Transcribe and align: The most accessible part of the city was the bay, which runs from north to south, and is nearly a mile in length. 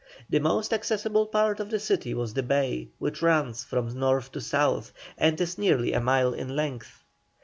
The 0.31 0.39
most 0.39 0.73
accessible 0.73 1.27
part 1.27 1.59
of 1.59 1.69
the 1.69 1.77
city 1.77 2.15
was 2.15 2.33
the 2.33 2.41
bay, 2.41 2.89
which 2.97 3.21
runs 3.21 3.63
from 3.63 3.99
north 3.99 4.31
to 4.31 4.41
south, 4.41 4.91
and 5.15 5.39
is 5.39 5.59
nearly 5.59 5.93
a 5.93 6.01
mile 6.01 6.33
in 6.33 6.55
length. 6.55 7.03